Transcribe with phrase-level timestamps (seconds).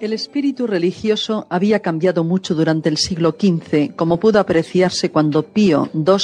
[0.00, 5.90] El espíritu religioso había cambiado mucho durante el siglo XV, como pudo apreciarse cuando Pío
[5.92, 6.14] II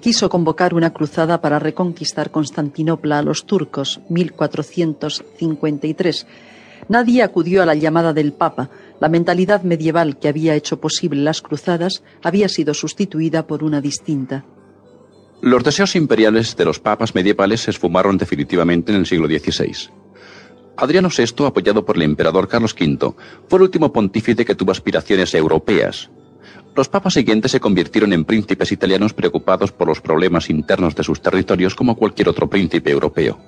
[0.00, 6.26] quiso convocar una cruzada para reconquistar Constantinopla a los turcos, 1453.
[6.88, 8.70] Nadie acudió a la llamada del Papa.
[8.98, 14.46] La mentalidad medieval que había hecho posible las cruzadas había sido sustituida por una distinta.
[15.42, 19.90] Los deseos imperiales de los papas medievales se esfumaron definitivamente en el siglo XVI.
[20.80, 23.12] Adriano VI, apoyado por el emperador Carlos V,
[23.48, 26.08] fue el último pontífice que tuvo aspiraciones europeas.
[26.76, 31.20] Los papas siguientes se convirtieron en príncipes italianos preocupados por los problemas internos de sus
[31.20, 33.40] territorios como cualquier otro príncipe europeo.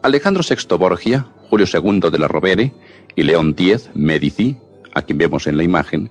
[0.00, 2.72] Alejandro VI Borgia, Julio II de la Rovere
[3.14, 4.56] y León X Medici,
[4.94, 6.10] a quien vemos en la imagen,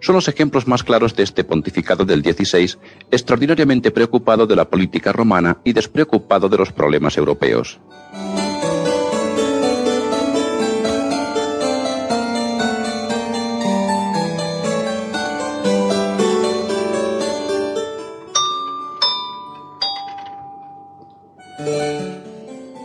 [0.00, 2.78] son los ejemplos más claros de este pontificado del XVI,
[3.10, 7.78] extraordinariamente preocupado de la política romana y despreocupado de los problemas europeos.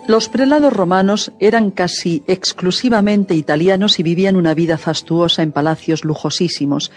[0.10, 6.92] Los prelados romanos eran casi exclusivamente italianos y vivían una vida fastuosa en palacios lujosísimos.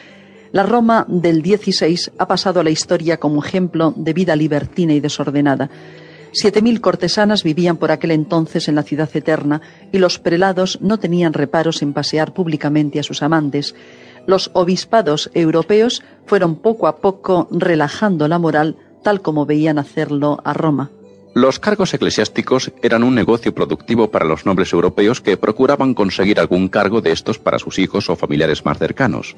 [0.51, 5.01] La Roma del XVI ha pasado a la historia como ejemplo de vida libertina y
[5.01, 5.69] desordenada.
[6.33, 9.61] Siete mil cortesanas vivían por aquel entonces en la ciudad eterna
[9.93, 13.75] y los prelados no tenían reparos en pasear públicamente a sus amantes.
[14.27, 20.55] Los obispados europeos fueron poco a poco relajando la moral tal como veían hacerlo a
[20.55, 20.91] Roma.
[21.35, 26.69] Los cargos eclesiásticos eran un negocio productivo para los nobles europeos que procuraban conseguir algún
[26.69, 29.35] cargo de estos para sus hijos o familiares más cercanos.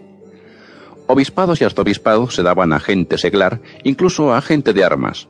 [1.07, 5.29] Obispados y arzobispados se daban a gente seglar, incluso a gente de armas.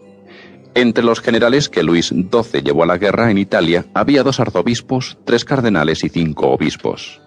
[0.75, 5.19] Entre los generales que Luis XII llevó a la guerra en Italia había dos arzobispos,
[5.25, 7.21] tres cardenales y cinco obispos.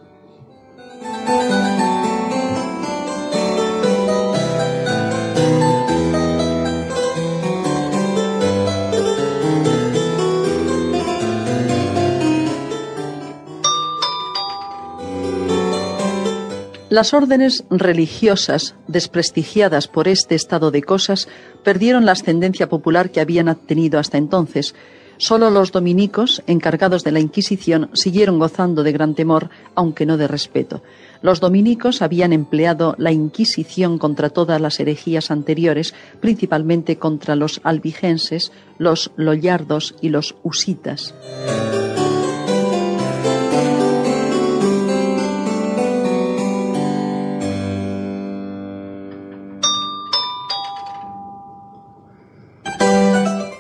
[16.90, 21.28] Las órdenes religiosas, desprestigiadas por este estado de cosas,
[21.62, 24.74] perdieron la ascendencia popular que habían tenido hasta entonces.
[25.18, 30.30] Solo los dominicos, encargados de la Inquisición, siguieron gozando de gran temor, aunque no de
[30.30, 30.82] respeto.
[31.22, 38.54] Los dominicos habían empleado la Inquisición contra todas las herejías anteriores, principalmente contra los albigenses,
[38.78, 41.14] los loyardos y los usitas.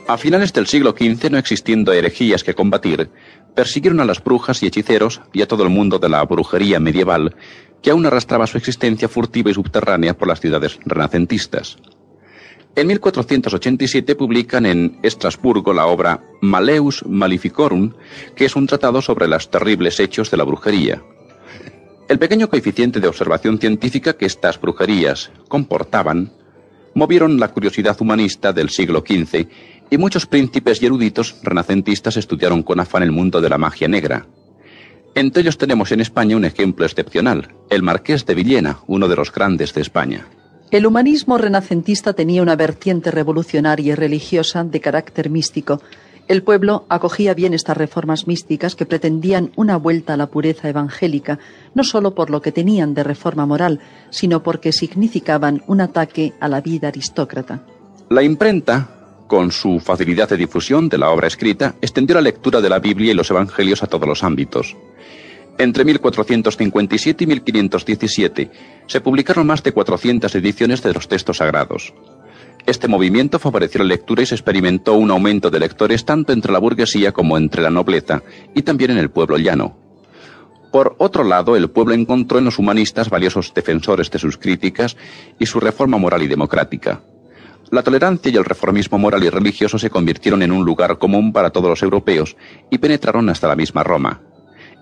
[0.07, 3.09] A finales del siglo XV, no existiendo herejías que combatir,
[3.53, 7.35] persiguieron a las brujas y hechiceros y a todo el mundo de la brujería medieval,
[7.81, 11.78] que aún arrastraba su existencia furtiva y subterránea por las ciudades renacentistas.
[12.78, 17.91] En 1487 publican en Estrasburgo la obra Maleus Maleficorum,
[18.34, 21.01] que es un tratado sobre los terribles hechos de la brujería.
[22.07, 26.31] El pequeño coeficiente de observación científica que estas brujerías comportaban
[26.93, 29.47] movieron la curiosidad humanista del siglo XV
[29.89, 34.25] y muchos príncipes y eruditos renacentistas estudiaron con afán el mundo de la magia negra.
[35.15, 39.31] Entre ellos tenemos en España un ejemplo excepcional, el marqués de Villena, uno de los
[39.31, 40.27] grandes de España.
[40.69, 45.81] El humanismo renacentista tenía una vertiente revolucionaria y religiosa de carácter místico.
[46.27, 51.39] El pueblo acogía bien estas reformas místicas que pretendían una vuelta a la pureza evangélica,
[51.73, 53.79] no solo por lo que tenían de reforma moral,
[54.09, 57.61] sino porque significaban un ataque a la vida aristócrata.
[58.09, 62.69] La imprenta con su facilidad de difusión de la obra escrita, extendió la lectura de
[62.69, 64.75] la Biblia y los Evangelios a todos los ámbitos.
[65.57, 68.51] Entre 1457 y 1517
[68.85, 71.93] se publicaron más de 400 ediciones de los textos sagrados.
[72.67, 76.59] Este movimiento favoreció la lectura y se experimentó un aumento de lectores tanto entre la
[76.59, 78.23] burguesía como entre la nobleza
[78.53, 79.78] y también en el pueblo llano.
[80.73, 84.97] Por otro lado, el pueblo encontró en los humanistas valiosos defensores de sus críticas
[85.40, 87.02] y su reforma moral y democrática.
[87.72, 91.52] La tolerancia y el reformismo moral y religioso se convirtieron en un lugar común para
[91.52, 92.35] todos los europeos
[92.69, 94.19] y penetraron hasta la misma Roma.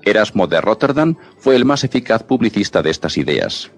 [0.01, 3.71] Erasmo de Rotterdam fue el más eficaz publicista de estas ideas.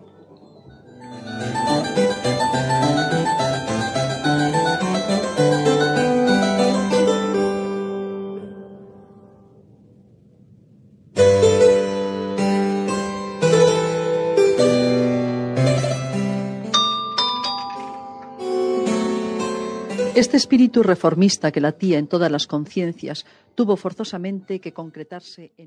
[20.18, 23.24] Este espíritu reformista que latía en todas las conciencias
[23.54, 25.66] tuvo forzosamente que concretarse en un